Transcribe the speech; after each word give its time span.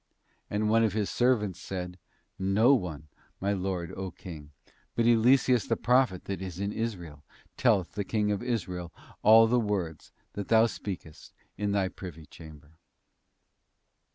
And 0.49 0.67
one 0.67 0.83
of 0.83 0.93
his 0.93 1.11
servants 1.11 1.59
said, 1.59 1.99
No 2.39 2.73
one, 2.73 3.07
my 3.39 3.53
Lord 3.53 3.93
O 3.95 4.09
King; 4.09 4.49
but 4.95 5.05
Eliseus 5.05 5.67
the 5.67 5.77
prophet 5.77 6.25
that 6.25 6.41
is 6.41 6.59
in 6.59 6.71
Israel, 6.71 7.21
telleth 7.55 7.91
the 7.91 8.03
King 8.03 8.31
of 8.31 8.41
Israel 8.41 8.91
all 9.21 9.45
the 9.45 9.59
words, 9.59 10.11
that 10.33 10.47
thou 10.47 10.65
speakest 10.65 11.35
in 11.55 11.71
thy 11.71 11.87
privy 11.87 12.25
chamber. 12.25 12.71